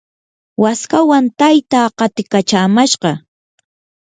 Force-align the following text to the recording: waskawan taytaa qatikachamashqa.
waskawan 0.61 1.25
taytaa 1.39 1.87
qatikachamashqa. 1.99 3.11